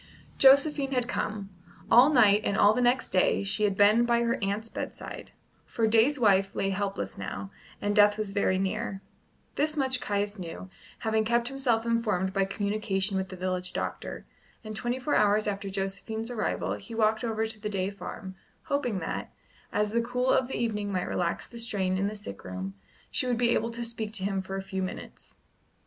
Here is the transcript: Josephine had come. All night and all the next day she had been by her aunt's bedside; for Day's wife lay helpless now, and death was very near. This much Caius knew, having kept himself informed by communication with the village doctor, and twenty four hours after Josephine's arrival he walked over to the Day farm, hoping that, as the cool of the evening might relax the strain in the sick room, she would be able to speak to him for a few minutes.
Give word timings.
Josephine 0.39 0.93
had 0.93 1.07
come. 1.07 1.51
All 1.91 2.09
night 2.09 2.41
and 2.43 2.57
all 2.57 2.73
the 2.73 2.81
next 2.81 3.11
day 3.11 3.43
she 3.43 3.65
had 3.65 3.77
been 3.77 4.03
by 4.03 4.21
her 4.23 4.39
aunt's 4.43 4.67
bedside; 4.67 5.29
for 5.67 5.85
Day's 5.85 6.19
wife 6.19 6.55
lay 6.55 6.71
helpless 6.71 7.19
now, 7.19 7.51
and 7.79 7.95
death 7.95 8.17
was 8.17 8.31
very 8.31 8.57
near. 8.57 9.03
This 9.57 9.77
much 9.77 10.01
Caius 10.01 10.39
knew, 10.39 10.71
having 11.01 11.23
kept 11.23 11.49
himself 11.49 11.85
informed 11.85 12.33
by 12.33 12.45
communication 12.45 13.15
with 13.15 13.29
the 13.29 13.35
village 13.35 13.73
doctor, 13.73 14.25
and 14.63 14.75
twenty 14.75 14.97
four 14.97 15.15
hours 15.15 15.45
after 15.45 15.69
Josephine's 15.69 16.31
arrival 16.31 16.73
he 16.73 16.95
walked 16.95 17.23
over 17.23 17.45
to 17.45 17.59
the 17.61 17.69
Day 17.69 17.91
farm, 17.91 18.33
hoping 18.63 18.97
that, 19.01 19.31
as 19.71 19.91
the 19.91 20.01
cool 20.01 20.31
of 20.31 20.47
the 20.47 20.57
evening 20.57 20.91
might 20.91 21.03
relax 21.07 21.45
the 21.45 21.59
strain 21.59 21.99
in 21.99 22.07
the 22.07 22.15
sick 22.15 22.43
room, 22.43 22.73
she 23.11 23.27
would 23.27 23.37
be 23.37 23.51
able 23.51 23.69
to 23.69 23.85
speak 23.85 24.13
to 24.13 24.23
him 24.23 24.41
for 24.41 24.55
a 24.55 24.63
few 24.63 24.81
minutes. 24.81 25.35